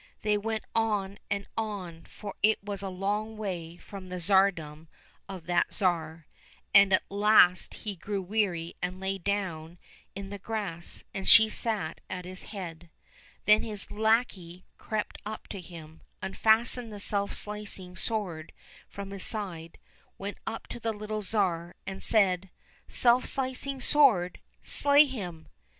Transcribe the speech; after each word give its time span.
They 0.23 0.35
went 0.35 0.63
on 0.73 1.19
and 1.29 1.45
on, 1.55 2.05
for 2.05 2.33
it 2.41 2.63
was 2.63 2.81
a 2.81 2.89
long 2.89 3.37
way 3.37 3.77
from 3.77 4.09
the 4.09 4.15
tsardom 4.17 4.87
of 5.29 5.45
that 5.45 5.71
Tsar, 5.71 6.25
and 6.73 6.91
at 6.91 7.03
last 7.09 7.75
he 7.85 7.95
grew 7.97 8.19
weary 8.19 8.75
and 8.81 8.99
lay 8.99 9.19
down 9.19 9.77
in 10.15 10.31
the 10.31 10.39
grass, 10.39 11.03
and 11.13 11.29
she 11.29 11.49
sat 11.49 12.01
at 12.09 12.25
his 12.25 12.41
head. 12.41 12.89
Then 13.45 13.61
his 13.61 13.91
lackey 13.91 14.65
crept 14.79 15.19
up 15.23 15.47
to 15.49 15.61
him, 15.61 16.01
unfastened 16.19 16.91
the 16.91 16.99
self 16.99 17.35
slicing 17.35 17.95
sword 17.95 18.53
from 18.89 19.11
his 19.11 19.23
side, 19.23 19.77
went 20.17 20.39
up 20.47 20.65
to 20.69 20.79
the 20.79 20.93
little 20.93 21.21
Tsar, 21.21 21.75
and 21.85 22.01
said," 22.01 22.49
Self 22.87 23.25
slicing 23.27 23.79
sword! 23.79 24.39
slay 24.63 25.05
him! 25.05 25.45